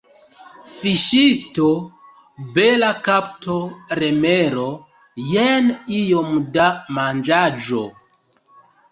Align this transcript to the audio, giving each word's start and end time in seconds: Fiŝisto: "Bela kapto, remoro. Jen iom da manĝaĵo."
Fiŝisto: 0.69 1.65
"Bela 2.55 2.87
kapto, 3.07 3.57
remoro. 3.99 4.63
Jen 5.33 5.69
iom 5.99 6.33
da 6.57 6.71
manĝaĵo." 6.99 7.83